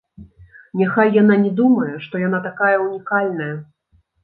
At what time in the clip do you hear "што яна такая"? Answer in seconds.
2.07-2.73